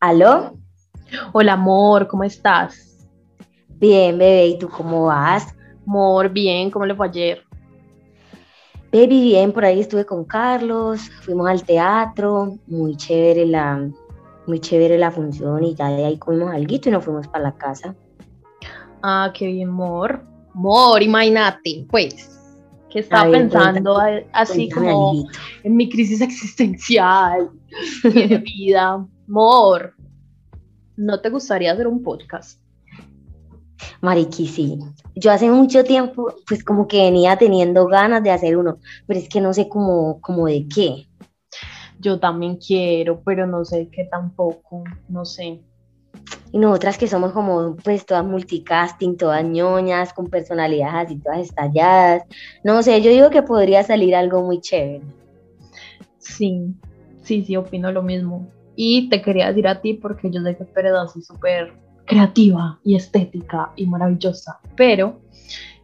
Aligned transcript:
¿Aló? 0.00 0.56
Hola, 1.34 1.52
amor, 1.52 2.08
¿cómo 2.08 2.24
estás? 2.24 3.06
Bien, 3.68 4.16
bebé, 4.16 4.46
¿y 4.46 4.58
tú 4.58 4.70
cómo 4.70 5.04
vas? 5.04 5.54
Amor, 5.86 6.30
bien, 6.30 6.70
¿cómo 6.70 6.86
le 6.86 6.94
fue 6.94 7.06
ayer? 7.08 7.42
Baby, 8.90 9.20
bien, 9.20 9.52
por 9.52 9.62
ahí 9.62 9.80
estuve 9.80 10.06
con 10.06 10.24
Carlos, 10.24 11.10
fuimos 11.20 11.50
al 11.50 11.64
teatro, 11.64 12.56
muy 12.66 12.96
chévere 12.96 13.44
la, 13.44 13.90
muy 14.46 14.58
chévere 14.58 14.96
la 14.96 15.10
función 15.10 15.64
y 15.64 15.74
ya 15.74 15.90
de 15.90 16.06
ahí 16.06 16.18
comimos 16.18 16.54
algo 16.54 16.74
y 16.82 16.90
nos 16.90 17.04
fuimos 17.04 17.28
para 17.28 17.44
la 17.44 17.52
casa. 17.52 17.94
Ah, 19.02 19.30
qué 19.34 19.48
bien, 19.48 19.68
amor. 19.68 20.24
Amor, 20.54 21.02
imagínate, 21.02 21.86
pues, 21.90 22.40
que 22.88 23.00
estaba 23.00 23.30
pensando 23.30 23.98
así 24.32 24.70
como 24.70 25.26
en 25.62 25.76
mi 25.76 25.90
crisis 25.90 26.22
existencial 26.22 27.50
y 28.04 28.28
de 28.28 28.38
vida. 28.38 29.06
Amor, 29.30 29.94
¿no 30.96 31.20
te 31.20 31.30
gustaría 31.30 31.70
hacer 31.70 31.86
un 31.86 32.02
podcast? 32.02 32.60
Mariqui, 34.00 34.48
sí. 34.48 34.76
Yo 35.14 35.30
hace 35.30 35.48
mucho 35.48 35.84
tiempo, 35.84 36.34
pues 36.48 36.64
como 36.64 36.88
que 36.88 37.04
venía 37.04 37.36
teniendo 37.36 37.86
ganas 37.86 38.24
de 38.24 38.32
hacer 38.32 38.56
uno, 38.56 38.78
pero 39.06 39.20
es 39.20 39.28
que 39.28 39.40
no 39.40 39.54
sé 39.54 39.68
cómo, 39.68 40.20
cómo 40.20 40.46
de 40.46 40.66
qué. 40.66 41.06
Yo 42.00 42.18
también 42.18 42.56
quiero, 42.56 43.22
pero 43.24 43.46
no 43.46 43.64
sé 43.64 43.88
qué 43.92 44.08
tampoco, 44.10 44.82
no 45.08 45.24
sé. 45.24 45.62
Y 46.50 46.58
nosotras 46.58 46.98
que 46.98 47.06
somos 47.06 47.30
como 47.30 47.76
pues 47.76 48.04
todas 48.04 48.24
multicasting, 48.24 49.16
todas 49.16 49.44
ñoñas, 49.44 50.12
con 50.12 50.26
personalidades 50.26 51.06
así 51.06 51.20
todas 51.20 51.38
estalladas. 51.38 52.24
No 52.64 52.82
sé, 52.82 53.00
yo 53.00 53.12
digo 53.12 53.30
que 53.30 53.44
podría 53.44 53.84
salir 53.84 54.16
algo 54.16 54.42
muy 54.42 54.60
chévere. 54.60 55.04
Sí, 56.18 56.74
sí, 57.22 57.44
sí, 57.44 57.56
opino 57.56 57.92
lo 57.92 58.02
mismo. 58.02 58.50
Y 58.82 59.10
te 59.10 59.20
quería 59.20 59.48
decir 59.48 59.68
a 59.68 59.82
ti 59.82 59.92
porque 59.92 60.30
yo 60.30 60.40
sé 60.40 60.56
que 60.56 60.64
eres 60.74 60.94
así 60.94 61.20
súper 61.20 61.70
creativa 62.06 62.80
y 62.82 62.96
estética 62.96 63.72
y 63.76 63.84
maravillosa, 63.84 64.58
pero 64.74 65.20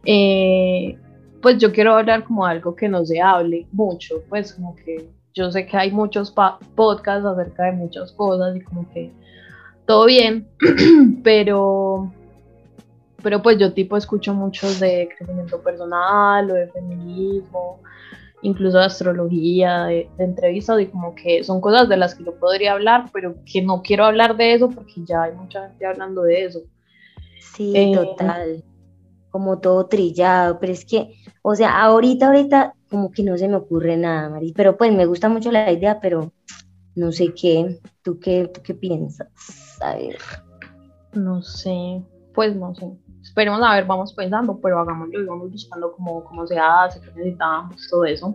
eh, 0.03 0.97
pues 1.39 1.59
yo 1.59 1.71
quiero 1.71 1.93
hablar 1.93 2.23
como 2.23 2.43
algo 2.43 2.75
que 2.75 2.89
no 2.89 3.05
se 3.05 3.21
hable 3.21 3.67
mucho, 3.71 4.23
pues 4.29 4.51
como 4.51 4.75
que 4.77 5.07
yo 5.35 5.51
sé 5.51 5.67
que 5.67 5.77
hay 5.77 5.91
muchos 5.91 6.31
podcasts 6.31 7.23
acerca 7.23 7.65
de 7.65 7.73
muchas 7.73 8.11
cosas 8.13 8.55
y 8.55 8.61
como 8.61 8.89
que 8.91 9.11
todo 9.85 10.07
bien, 10.07 10.47
pero, 11.23 12.11
pero 13.21 13.43
pues 13.43 13.59
yo 13.59 13.73
tipo 13.73 13.95
escucho 13.95 14.33
muchos 14.33 14.79
de 14.79 15.07
crecimiento 15.15 15.61
personal 15.61 16.49
o 16.49 16.53
de 16.55 16.67
feminismo, 16.69 17.79
incluso 18.41 18.77
de 18.77 18.85
astrología, 18.85 19.85
de, 19.85 20.09
entrevistas 20.19 20.79
y 20.81 20.87
como 20.87 21.15
que 21.15 21.43
son 21.43 21.61
cosas 21.61 21.89
de 21.89 21.97
las 21.97 22.15
que 22.15 22.23
yo 22.23 22.37
podría 22.39 22.73
hablar, 22.73 23.09
pero 23.13 23.35
que 23.45 23.61
no 23.61 23.81
quiero 23.81 24.05
hablar 24.05 24.37
de 24.37 24.53
eso 24.53 24.69
porque 24.69 25.03
ya 25.03 25.23
hay 25.23 25.33
mucha 25.33 25.69
gente 25.69 25.85
hablando 25.85 26.23
de 26.23 26.45
eso. 26.45 26.61
Sí, 27.55 27.73
eh, 27.75 27.91
total. 27.93 28.63
Como 29.31 29.59
todo 29.59 29.87
trillado, 29.87 30.59
pero 30.59 30.73
es 30.73 30.85
que, 30.85 31.15
o 31.41 31.55
sea, 31.55 31.81
ahorita, 31.81 32.27
ahorita 32.27 32.73
como 32.89 33.11
que 33.11 33.23
no 33.23 33.37
se 33.37 33.47
me 33.47 33.55
ocurre 33.55 33.97
nada, 33.97 34.29
Mari, 34.29 34.53
pero 34.55 34.77
pues 34.77 34.93
me 34.93 35.05
gusta 35.05 35.29
mucho 35.29 35.51
la 35.51 35.71
idea, 35.71 35.99
pero 35.99 36.31
no 36.95 37.11
sé 37.11 37.33
qué, 37.33 37.79
¿tú 38.01 38.19
qué, 38.19 38.49
tú 38.53 38.61
qué 38.63 38.73
piensas? 38.73 39.27
A 39.81 39.95
ver. 39.95 40.17
No 41.13 41.41
sé, 41.41 42.01
pues 42.33 42.55
no 42.55 42.73
sé. 42.75 42.87
Esperemos 43.27 43.61
a 43.61 43.75
ver, 43.75 43.85
vamos 43.85 44.13
pensando, 44.13 44.57
pero 44.61 44.79
hagámoslo 44.79 45.21
y 45.21 45.25
vamos 45.25 45.51
buscando 45.51 45.91
cómo, 45.91 46.23
cómo 46.23 46.47
se 46.47 46.57
hace, 46.57 47.01
qué 47.01 47.11
necesitamos, 47.13 47.87
todo 47.89 48.05
eso. 48.05 48.33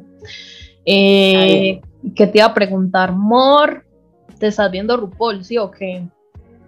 Eh, 0.84 1.80
¿Qué 2.14 2.26
te 2.26 2.38
iba 2.38 2.46
a 2.46 2.54
preguntar, 2.54 3.12
Mor? 3.12 3.86
¿Te 4.38 4.48
estás 4.48 4.70
viendo 4.70 4.96
RuPaul, 4.96 5.44
sí 5.44 5.56
o 5.56 5.70
qué? 5.70 6.06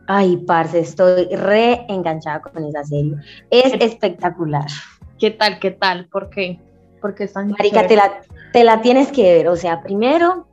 Ay, 0.06 0.38
parce, 0.38 0.80
estoy 0.80 1.26
re 1.36 1.84
enganchada 1.88 2.40
con 2.40 2.64
esa 2.64 2.82
serie. 2.82 3.14
Es 3.50 3.74
espectacular. 3.74 4.66
¿Qué 5.18 5.30
tal, 5.30 5.58
qué 5.58 5.70
tal? 5.70 6.06
¿Por 6.06 6.30
qué? 6.30 6.58
Porque 7.02 7.24
están 7.24 7.50
Marica, 7.50 7.86
te 7.86 7.96
la, 7.96 8.20
te 8.52 8.64
la 8.64 8.80
tienes 8.80 9.12
que 9.12 9.34
ver. 9.34 9.48
O 9.48 9.56
sea, 9.56 9.82
primero, 9.82 10.46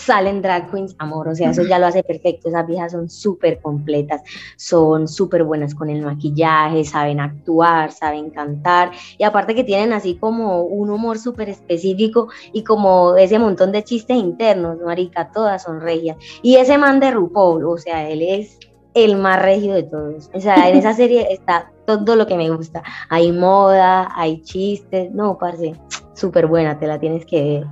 salen 0.00 0.42
drag 0.42 0.70
queens, 0.70 0.94
amor, 0.98 1.28
o 1.28 1.34
sea, 1.34 1.50
eso 1.50 1.62
ya 1.62 1.78
lo 1.78 1.86
hace 1.86 2.02
perfecto, 2.02 2.48
esas 2.48 2.66
viejas 2.66 2.92
son 2.92 3.10
súper 3.10 3.60
completas, 3.60 4.22
son 4.56 5.06
súper 5.06 5.44
buenas 5.44 5.74
con 5.74 5.90
el 5.90 6.02
maquillaje, 6.02 6.84
saben 6.84 7.20
actuar, 7.20 7.92
saben 7.92 8.30
cantar, 8.30 8.90
y 9.18 9.24
aparte 9.24 9.54
que 9.54 9.64
tienen 9.64 9.92
así 9.92 10.16
como 10.16 10.62
un 10.62 10.90
humor 10.90 11.18
súper 11.18 11.48
específico 11.48 12.28
y 12.52 12.64
como 12.64 13.16
ese 13.16 13.38
montón 13.38 13.72
de 13.72 13.84
chistes 13.84 14.16
internos, 14.16 14.78
marica, 14.84 15.30
todas 15.32 15.62
son 15.62 15.80
regias, 15.80 16.16
y 16.42 16.56
ese 16.56 16.78
man 16.78 16.98
de 17.00 17.10
RuPaul, 17.10 17.64
o 17.64 17.76
sea, 17.76 18.08
él 18.08 18.22
es 18.22 18.58
el 18.94 19.16
más 19.16 19.40
regido 19.40 19.74
de 19.74 19.84
todos, 19.84 20.30
o 20.32 20.40
sea, 20.40 20.68
en 20.68 20.78
esa 20.78 20.94
serie 20.94 21.28
está 21.30 21.70
todo 21.86 22.16
lo 22.16 22.26
que 22.26 22.36
me 22.36 22.50
gusta, 22.50 22.82
hay 23.08 23.32
moda, 23.32 24.08
hay 24.14 24.42
chistes, 24.42 25.12
no, 25.12 25.36
parce, 25.38 25.74
súper 26.14 26.46
buena, 26.46 26.78
te 26.78 26.86
la 26.86 26.98
tienes 26.98 27.26
que 27.26 27.42
ver. 27.42 27.66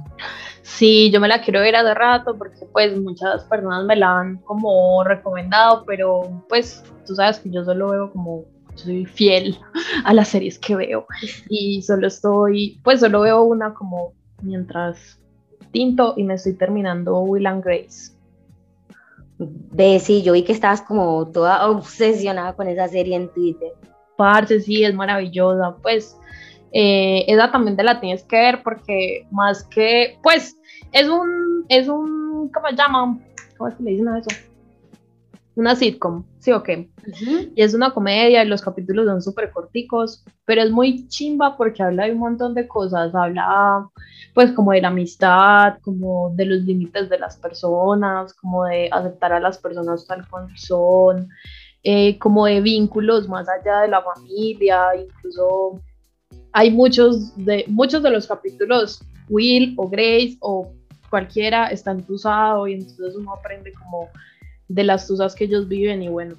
Sí, 0.79 1.11
yo 1.11 1.19
me 1.19 1.27
la 1.27 1.43
quiero 1.43 1.59
ver 1.59 1.75
hace 1.75 1.93
rato 1.93 2.39
porque 2.39 2.65
pues 2.73 2.97
muchas 2.97 3.43
personas 3.47 3.85
me 3.85 3.97
la 3.97 4.21
han 4.21 4.37
como 4.37 5.03
recomendado, 5.03 5.83
pero 5.85 6.45
pues 6.49 6.85
tú 7.05 7.17
sabes 7.17 7.41
que 7.41 7.51
yo 7.51 7.65
solo 7.65 7.91
veo 7.91 8.13
como 8.13 8.45
soy 8.77 9.05
fiel 9.05 9.59
a 10.05 10.15
las 10.15 10.29
series 10.29 10.57
que 10.57 10.77
veo 10.77 11.05
y 11.49 11.83
solo 11.83 12.07
estoy, 12.07 12.81
pues 12.85 13.01
solo 13.01 13.23
veo 13.23 13.43
una 13.43 13.75
como 13.75 14.13
mientras 14.41 15.19
tinto 15.73 16.15
y 16.17 16.23
me 16.23 16.35
estoy 16.35 16.53
terminando 16.53 17.23
Will 17.23 17.49
and 17.49 17.65
Grace. 17.65 18.13
Ve, 19.39 19.99
sí, 19.99 20.23
yo 20.23 20.33
vi 20.35 20.45
que 20.45 20.53
estabas 20.53 20.83
como 20.83 21.27
toda 21.33 21.69
obsesionada 21.71 22.53
con 22.53 22.69
esa 22.69 22.87
serie 22.87 23.17
en 23.17 23.29
Twitter. 23.33 23.73
Parce, 24.17 24.61
sí, 24.61 24.85
es 24.85 24.95
maravillosa. 24.95 25.75
Pues 25.83 26.17
eh, 26.73 27.25
esa 27.29 27.51
también 27.51 27.77
te 27.77 27.83
la 27.83 28.01
tienes 28.01 28.23
que 28.25 28.37
ver 28.37 28.63
porque 28.63 29.27
más 29.31 29.65
que, 29.65 30.19
pues, 30.23 30.57
es 30.93 31.09
un, 31.09 31.65
es 31.69 31.89
un, 31.89 32.51
¿cómo 32.53 32.69
se 32.69 32.77
llama? 32.77 33.19
¿Cómo 33.57 33.69
es 33.69 33.75
que 33.75 33.83
le 33.83 33.91
dicen 33.93 34.09
a 34.09 34.19
eso? 34.19 34.31
Una 35.57 35.75
sitcom, 35.75 36.25
¿sí 36.39 36.53
o 36.53 36.63
qué? 36.63 36.89
Y 37.57 37.63
es 37.63 37.75
una 37.75 37.93
comedia 37.93 38.45
y 38.45 38.47
los 38.47 38.63
capítulos 38.63 39.07
son 39.07 39.21
súper 39.21 39.51
corticos, 39.51 40.25
pero 40.45 40.63
es 40.63 40.71
muy 40.71 41.09
chimba 41.09 41.57
porque 41.57 41.83
habla 41.83 42.05
de 42.05 42.13
un 42.13 42.19
montón 42.19 42.55
de 42.55 42.69
cosas, 42.69 43.13
habla 43.15 43.89
pues 44.35 44.53
como 44.53 44.71
de 44.71 44.83
la 44.83 44.89
amistad, 44.89 45.79
como 45.81 46.31
de 46.37 46.45
los 46.45 46.63
límites 46.63 47.09
de 47.09 47.19
las 47.19 47.37
personas, 47.39 48.35
como 48.35 48.67
de 48.67 48.89
aceptar 48.93 49.33
a 49.33 49.41
las 49.41 49.59
personas 49.59 50.07
tal 50.07 50.29
cual 50.29 50.47
son, 50.57 51.29
eh, 51.83 52.19
como 52.21 52.47
de 52.47 52.61
vínculos 52.61 53.29
más 53.29 53.49
allá 53.49 53.81
de 53.81 53.89
la 53.89 54.01
familia, 54.03 54.95
incluso 54.97 55.81
hay 56.53 56.71
muchos 56.71 57.35
de, 57.37 57.65
muchos 57.69 58.03
de 58.03 58.11
los 58.11 58.27
capítulos, 58.27 59.03
Will 59.29 59.75
o 59.77 59.89
Grace 59.89 60.37
o 60.41 60.73
cualquiera 61.11 61.69
está 61.69 61.93
entusado 61.93 62.67
y 62.67 62.75
entonces 62.75 63.15
uno 63.17 63.35
aprende 63.35 63.73
como 63.73 64.09
de 64.69 64.85
las 64.85 65.07
tusas 65.07 65.35
que 65.35 65.45
ellos 65.45 65.69
viven 65.69 66.03
y 66.03 66.09
bueno. 66.09 66.35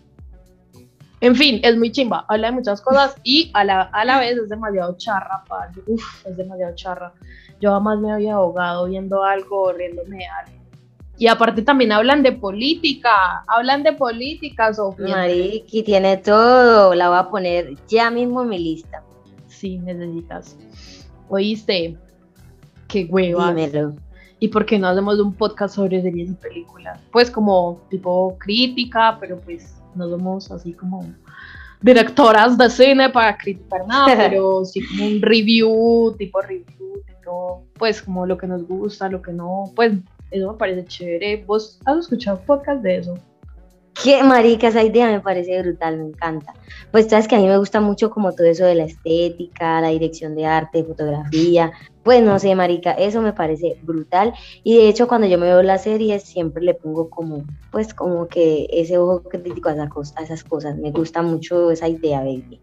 En 1.22 1.36
fin, 1.36 1.60
es 1.64 1.76
muy 1.78 1.92
chimba, 1.92 2.26
habla 2.30 2.48
de 2.48 2.54
muchas 2.54 2.82
cosas 2.82 3.16
y 3.24 3.52
a 3.54 3.66
la, 3.66 3.82
a 3.82 4.06
la 4.06 4.20
vez 4.20 4.38
es 4.38 4.50
demasiado 4.50 4.96
charra, 4.98 5.44
padre. 5.48 5.82
Uf, 5.86 6.26
es 6.26 6.38
demasiado 6.38 6.74
charra. 6.76 7.14
Yo 7.60 7.72
jamás 7.72 8.00
me 8.00 8.12
había 8.12 8.36
ahogado 8.36 8.88
viendo 8.88 9.24
algo, 9.24 9.74
riéndome 9.74 10.26
algo. 10.28 10.60
Y 11.18 11.28
aparte 11.28 11.62
también 11.62 11.92
hablan 11.92 12.24
de 12.24 12.32
política, 12.32 13.44
hablan 13.48 13.84
de 13.84 13.92
política, 13.92 14.74
Sofía. 14.74 15.18
Mariki 15.18 15.84
tiene 15.84 16.16
todo, 16.16 16.96
la 16.96 17.10
voy 17.10 17.18
a 17.18 17.30
poner 17.30 17.76
ya 17.90 18.10
mismo 18.10 18.42
en 18.44 18.50
mi 18.50 18.58
lista. 18.58 19.04
Sí, 19.60 19.78
necesitas. 19.78 20.56
Oíste, 21.28 21.98
qué 22.88 23.04
hueva. 23.10 23.54
Dímelo. 23.54 23.94
¿Y 24.40 24.48
por 24.48 24.66
qué 24.66 24.80
no 24.80 24.88
hacemos 24.88 25.20
un 25.20 25.34
podcast 25.34 25.76
sobre 25.76 26.02
series 26.02 26.30
y 26.30 26.34
películas? 26.34 26.98
Pues 27.12 27.30
como 27.30 27.82
tipo 27.90 28.38
crítica, 28.40 29.18
pero 29.20 29.38
pues 29.42 29.76
no 29.96 30.08
somos 30.08 30.50
así 30.50 30.72
como 30.72 31.06
directoras 31.82 32.58
de 32.58 32.70
cine 32.70 33.10
para 33.10 33.38
criticar 33.38 33.86
nada, 33.86 34.06
pero 34.30 34.64
sí 34.64 34.80
como 34.88 35.08
un 35.08 35.22
review, 35.22 36.16
tipo 36.18 36.40
review, 36.40 37.04
tipo, 37.06 37.66
pues 37.78 38.02
como 38.02 38.26
lo 38.26 38.38
que 38.38 38.48
nos 38.48 38.66
gusta, 38.66 39.10
lo 39.10 39.22
que 39.22 39.34
no, 39.34 39.66
pues 39.76 39.92
eso 40.32 40.54
me 40.54 40.58
parece 40.58 40.86
chévere. 40.86 41.44
¿Vos 41.46 41.82
has 41.84 41.98
escuchado 41.98 42.40
podcast 42.46 42.82
de 42.82 42.96
eso? 42.96 43.20
Qué 44.02 44.24
marica, 44.24 44.70
esa 44.70 44.84
idea 44.84 45.08
me 45.08 45.20
parece 45.20 45.62
brutal, 45.62 45.98
me 45.98 46.06
encanta. 46.06 46.54
Pues 46.92 47.08
sabes 47.10 47.28
que 47.28 47.36
a 47.36 47.40
mí 47.40 47.48
me 47.48 47.58
gusta 47.58 47.82
mucho 47.82 48.10
como 48.10 48.34
todo 48.34 48.48
eso 48.48 48.66
de 48.66 48.76
la 48.76 48.86
estética, 48.86 49.82
la 49.82 49.90
dirección 49.90 50.36
de 50.36 50.46
arte, 50.46 50.84
fotografía. 50.84 51.72
Pues 52.04 52.24
no 52.24 52.40
sé, 52.40 52.56
marica, 52.56 52.92
eso 52.94 53.22
me 53.22 53.34
parece 53.34 53.78
brutal. 53.84 54.34
Y 54.64 54.78
de 54.78 54.88
hecho 54.88 55.08
cuando 55.08 55.28
yo 55.28 55.38
me 55.38 55.48
veo 55.48 55.62
la 55.64 55.78
serie 55.78 56.20
siempre 56.20 56.64
le 56.64 56.76
pongo 56.76 57.10
como, 57.10 57.44
pues 57.72 57.94
como 57.94 58.28
que 58.28 58.68
ese 58.72 58.98
ojo 58.98 59.24
crítico 59.24 59.70
a, 59.70 59.74
a 59.74 60.24
esas 60.24 60.44
cosas. 60.44 60.78
Me 60.78 60.92
gusta 60.92 61.22
mucho 61.22 61.70
esa 61.70 61.90
idea, 61.90 62.20
baby. 62.20 62.60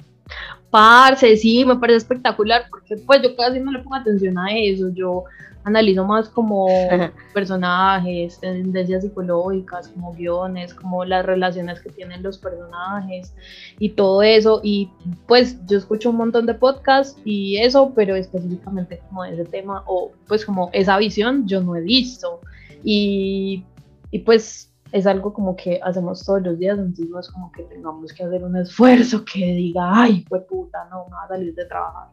Parce, 0.70 1.36
sí, 1.36 1.64
me 1.64 1.76
parece 1.76 1.98
espectacular 1.98 2.64
porque 2.70 2.96
pues 2.96 3.22
yo 3.22 3.36
casi 3.36 3.60
no 3.60 3.72
le 3.72 3.80
pongo 3.80 3.96
atención 3.96 4.38
a 4.38 4.48
eso, 4.52 4.88
yo 4.92 5.24
analizo 5.66 6.04
más 6.04 6.28
como 6.28 6.66
personajes, 7.34 8.38
tendencias 8.38 9.02
psicológicas, 9.02 9.88
como 9.88 10.14
guiones, 10.14 10.72
como 10.72 11.04
las 11.04 11.26
relaciones 11.26 11.80
que 11.80 11.90
tienen 11.90 12.22
los 12.22 12.38
personajes 12.38 13.34
y 13.80 13.90
todo 13.90 14.22
eso. 14.22 14.60
Y 14.62 14.90
pues 15.26 15.58
yo 15.66 15.76
escucho 15.76 16.10
un 16.10 16.16
montón 16.16 16.46
de 16.46 16.54
podcasts 16.54 17.20
y 17.24 17.56
eso, 17.56 17.92
pero 17.94 18.14
específicamente 18.14 19.00
como 19.08 19.24
ese 19.24 19.44
tema 19.44 19.82
o 19.86 20.12
pues 20.28 20.46
como 20.46 20.70
esa 20.72 20.96
visión 20.98 21.46
yo 21.48 21.60
no 21.60 21.74
he 21.74 21.80
visto. 21.80 22.40
Y, 22.84 23.64
y 24.12 24.20
pues 24.20 24.72
es 24.92 25.04
algo 25.04 25.32
como 25.32 25.56
que 25.56 25.80
hacemos 25.82 26.24
todos 26.24 26.42
los 26.42 26.58
días, 26.60 26.78
entonces 26.78 27.08
no 27.10 27.18
es 27.18 27.28
como 27.28 27.50
que 27.50 27.64
tengamos 27.64 28.12
que 28.12 28.22
hacer 28.22 28.44
un 28.44 28.56
esfuerzo 28.56 29.24
que 29.24 29.46
diga, 29.46 29.90
ay, 29.92 30.24
pues 30.28 30.44
puta, 30.44 30.86
no, 30.90 31.06
me 31.06 31.10
va 31.10 31.24
a 31.24 31.28
salir 31.28 31.52
de 31.56 31.64
trabajar. 31.64 32.08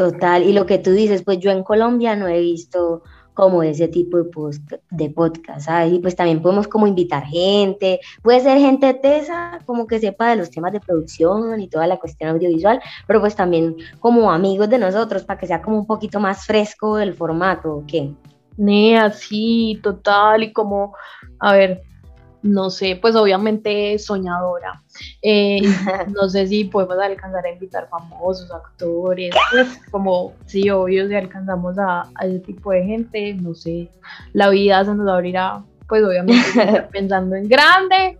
Total, 0.00 0.42
y 0.44 0.54
lo 0.54 0.64
que 0.64 0.78
tú 0.78 0.92
dices, 0.92 1.22
pues 1.22 1.40
yo 1.40 1.50
en 1.50 1.62
Colombia 1.62 2.16
no 2.16 2.26
he 2.26 2.40
visto 2.40 3.02
como 3.34 3.62
ese 3.62 3.86
tipo 3.86 4.16
de, 4.16 4.24
post, 4.24 4.72
de 4.90 5.10
podcast, 5.10 5.66
¿sabes? 5.66 5.92
Y 5.92 5.98
pues 5.98 6.16
también 6.16 6.40
podemos 6.40 6.68
como 6.68 6.86
invitar 6.86 7.22
gente, 7.26 8.00
puede 8.22 8.40
ser 8.40 8.56
gente 8.56 8.94
tesa, 8.94 9.58
como 9.66 9.86
que 9.86 9.98
sepa 9.98 10.30
de 10.30 10.36
los 10.36 10.50
temas 10.50 10.72
de 10.72 10.80
producción 10.80 11.60
y 11.60 11.68
toda 11.68 11.86
la 11.86 11.98
cuestión 11.98 12.30
audiovisual, 12.30 12.80
pero 13.06 13.20
pues 13.20 13.36
también 13.36 13.76
como 13.98 14.32
amigos 14.32 14.70
de 14.70 14.78
nosotros, 14.78 15.24
para 15.24 15.38
que 15.38 15.46
sea 15.46 15.60
como 15.60 15.76
un 15.76 15.86
poquito 15.86 16.18
más 16.18 16.46
fresco 16.46 16.98
el 16.98 17.12
formato, 17.12 17.70
¿o 17.70 17.84
qué? 17.86 18.14
Nea, 18.56 19.10
sí, 19.10 19.80
total, 19.82 20.44
y 20.44 20.52
como, 20.54 20.94
a 21.40 21.52
ver, 21.52 21.82
no 22.42 22.70
sé, 22.70 22.98
pues 23.00 23.14
obviamente 23.16 23.98
soñadora. 23.98 24.82
Eh, 25.22 25.60
no 26.14 26.28
sé 26.28 26.46
si 26.46 26.64
podemos 26.64 26.98
alcanzar 26.98 27.44
a 27.44 27.52
invitar 27.52 27.88
famosos, 27.88 28.50
actores, 28.50 29.34
pues 29.50 29.80
como, 29.90 30.34
sí, 30.46 30.70
obvio, 30.70 31.08
si 31.08 31.14
alcanzamos 31.14 31.76
a, 31.78 32.08
ese 32.22 32.40
tipo 32.40 32.72
de 32.72 32.84
gente, 32.84 33.34
no 33.34 33.54
sé, 33.54 33.90
la 34.32 34.50
vida 34.50 34.84
se 34.84 34.94
nos 34.94 35.08
abrirá, 35.08 35.62
pues 35.88 36.04
obviamente 36.04 36.42
pensando 36.92 37.36
en 37.36 37.48
grande. 37.48 38.18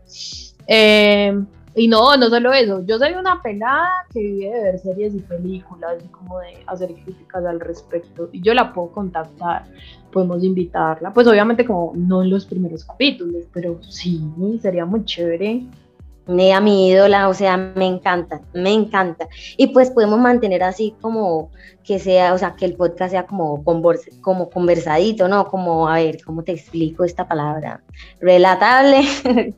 Eh, 0.66 1.42
y 1.74 1.86
no, 1.88 2.16
no 2.16 2.28
solo 2.28 2.52
eso, 2.52 2.84
yo 2.84 2.98
soy 2.98 3.12
una 3.12 3.40
pelada 3.42 3.90
que 4.12 4.20
vive 4.20 4.50
de 4.50 4.62
ver 4.62 4.78
series 4.78 5.14
y 5.14 5.20
películas 5.20 6.02
y 6.04 6.08
como 6.08 6.40
de 6.40 6.58
hacer 6.66 6.92
críticas 6.92 7.44
al 7.44 7.60
respecto 7.60 8.28
y 8.32 8.40
yo 8.40 8.54
la 8.54 8.72
puedo 8.72 8.88
contactar, 8.88 9.66
podemos 10.10 10.42
invitarla, 10.42 11.12
pues 11.12 11.26
obviamente 11.26 11.64
como 11.64 11.92
no 11.94 12.22
en 12.22 12.30
los 12.30 12.44
primeros 12.44 12.84
capítulos, 12.84 13.44
pero 13.52 13.78
sí, 13.82 14.20
sería 14.60 14.84
muy 14.84 15.04
chévere. 15.04 15.64
A 16.52 16.60
mi 16.60 16.88
ídola, 16.88 17.28
o 17.28 17.34
sea, 17.34 17.56
me 17.56 17.86
encanta, 17.86 18.40
me 18.54 18.72
encanta. 18.72 19.28
Y 19.56 19.68
pues 19.68 19.90
podemos 19.90 20.18
mantener 20.18 20.62
así 20.62 20.94
como 21.00 21.50
que 21.84 21.98
sea, 21.98 22.34
o 22.34 22.38
sea, 22.38 22.54
que 22.56 22.64
el 22.64 22.74
podcast 22.74 23.10
sea 23.10 23.26
como, 23.26 23.64
como 23.64 24.50
conversadito, 24.50 25.28
¿no? 25.28 25.48
Como, 25.48 25.88
a 25.88 25.96
ver, 25.96 26.22
¿cómo 26.24 26.42
te 26.42 26.52
explico 26.52 27.04
esta 27.04 27.26
palabra? 27.26 27.82
Relatable. 28.20 29.02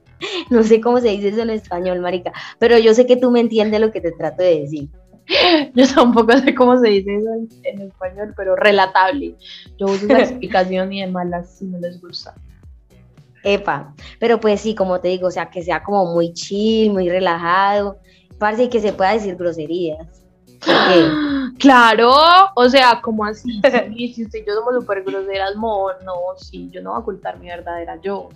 no 0.50 0.62
sé 0.62 0.80
cómo 0.80 1.00
se 1.00 1.08
dice 1.08 1.28
eso 1.28 1.42
en 1.42 1.50
español, 1.50 2.00
marica, 2.00 2.32
pero 2.58 2.78
yo 2.78 2.94
sé 2.94 3.06
que 3.06 3.16
tú 3.16 3.30
me 3.30 3.40
entiendes 3.40 3.80
lo 3.80 3.90
que 3.90 4.00
te 4.00 4.12
trato 4.12 4.42
de 4.42 4.60
decir. 4.60 4.88
Yo 5.74 5.86
tampoco 5.86 6.36
sé 6.38 6.54
cómo 6.54 6.78
se 6.78 6.88
dice 6.88 7.16
eso 7.16 7.28
en, 7.62 7.80
español, 7.80 8.34
pero 8.36 8.56
relatable. 8.56 9.36
Yo 9.78 9.86
uso 9.86 10.06
esa 10.06 10.18
explicación 10.22 10.92
y 10.92 11.00
de 11.00 11.06
malas 11.06 11.58
si 11.58 11.66
no 11.66 11.78
les 11.78 12.00
gusta. 12.00 12.34
Epa, 13.44 13.94
pero 14.18 14.38
pues 14.40 14.60
sí, 14.60 14.74
como 14.74 15.00
te 15.00 15.08
digo, 15.08 15.28
o 15.28 15.30
sea, 15.30 15.50
que 15.50 15.62
sea 15.62 15.82
como 15.82 16.06
muy 16.06 16.32
chill, 16.32 16.92
muy 16.92 17.08
relajado, 17.08 17.98
parece 18.38 18.68
que 18.68 18.80
se 18.80 18.92
pueda 18.92 19.12
decir 19.12 19.36
groserías. 19.36 20.22
Claro, 21.58 22.10
o 22.56 22.68
sea, 22.68 23.00
como 23.00 23.24
así, 23.24 23.60
si 24.14 24.24
usted 24.24 24.40
y 24.40 24.46
yo 24.46 24.54
somos 24.54 24.74
súper 24.74 25.04
groseras, 25.04 25.54
no, 25.56 25.88
sí, 26.36 26.70
yo 26.72 26.82
no 26.82 26.90
voy 26.90 26.98
a 26.98 27.00
ocultar 27.02 27.38
mi 27.38 27.46
verdadera 27.46 28.00
yo. 28.00 28.30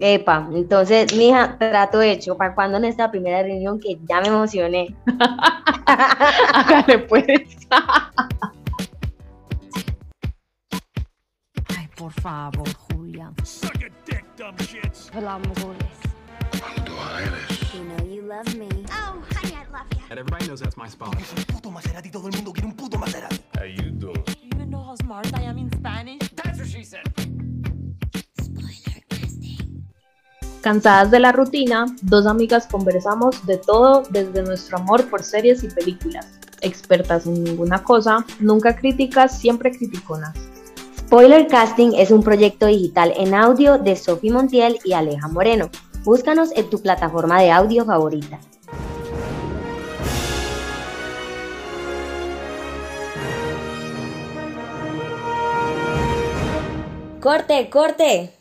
Epa, 0.00 0.48
entonces, 0.52 1.14
mija, 1.14 1.56
trato 1.58 2.02
hecho. 2.02 2.36
¿Para 2.36 2.54
cuando 2.54 2.78
en 2.78 2.84
esta 2.84 3.10
primera 3.10 3.42
reunión 3.42 3.78
que 3.78 3.98
ya 4.08 4.20
me 4.20 4.28
emocioné? 4.28 4.94
Hágale 5.86 6.98
pues. 7.00 7.28
Ay, 11.68 11.88
por 11.96 12.12
favor, 12.12 12.68
Julia. 12.90 13.30
¿Cuánto 16.60 16.92
eres? 17.18 17.72
You 17.72 17.84
know 17.84 18.04
you 18.06 18.22
love 18.22 18.54
me. 18.56 18.68
Oh, 18.90 19.22
honey, 19.34 19.54
I 19.54 19.64
love 19.72 19.86
you. 19.92 20.02
And 20.10 20.18
everybody 20.18 20.46
knows 20.46 20.60
that's 20.60 20.76
my 20.76 20.88
spot. 20.88 21.14
Es 21.20 21.32
un 21.36 21.44
puto 21.44 21.70
Maserati, 21.70 22.10
todo 22.10 22.28
el 22.28 22.34
mundo 22.34 22.52
quiere 22.52 22.68
un 22.68 22.74
puto 22.74 22.98
Maserati. 22.98 23.40
How 23.58 23.64
you 23.64 23.90
doing? 23.90 24.22
Do 24.24 24.32
you 24.42 24.50
even 24.54 24.70
know 24.70 24.82
how 24.82 24.96
smart 24.96 25.26
I 25.38 25.42
am 25.44 25.58
in 25.58 25.70
Spanish? 25.72 26.30
That's 26.34 26.58
what 26.58 26.68
she 26.68 26.84
said. 26.84 27.02
Cansadas 30.62 31.10
de 31.10 31.20
la 31.20 31.32
rutina, 31.32 31.84
dos 32.02 32.26
amigas 32.26 32.66
conversamos 32.66 33.44
de 33.44 33.58
todo 33.58 34.02
desde 34.08 34.42
nuestro 34.42 34.78
amor 34.78 35.04
por 35.10 35.22
series 35.22 35.62
y 35.62 35.68
películas. 35.68 36.40
Expertas 36.62 37.26
en 37.26 37.44
ninguna 37.44 37.82
cosa, 37.82 38.24
nunca 38.40 38.74
críticas, 38.74 39.38
siempre 39.38 39.70
criticonas. 39.72 40.34
Spoiler 41.14 41.46
Casting 41.46 41.92
es 41.96 42.10
un 42.10 42.24
proyecto 42.24 42.66
digital 42.66 43.14
en 43.16 43.34
audio 43.34 43.78
de 43.78 43.94
Sophie 43.94 44.32
Montiel 44.32 44.80
y 44.84 44.94
Aleja 44.94 45.28
Moreno. 45.28 45.70
Búscanos 46.02 46.50
en 46.56 46.68
tu 46.68 46.82
plataforma 46.82 47.40
de 47.40 47.52
audio 47.52 47.84
favorita. 47.84 48.40
Corte, 57.20 57.70
corte. 57.70 58.34